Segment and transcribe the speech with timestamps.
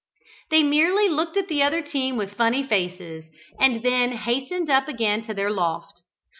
[0.49, 3.23] They merely looked at the other team with funny faces,
[3.59, 6.01] and then hastened up again to their loft.